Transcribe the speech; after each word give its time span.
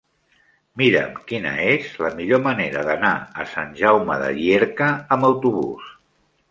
Mira'm 0.81 1.19
quina 1.31 1.51
és 1.73 1.91
la 2.05 2.11
millor 2.21 2.41
manera 2.47 2.85
d'anar 2.89 3.13
a 3.45 3.49
Sant 3.53 3.79
Jaume 3.83 4.21
de 4.25 4.35
Llierca 4.41 4.93
amb 5.17 5.31
autobús. 5.33 5.97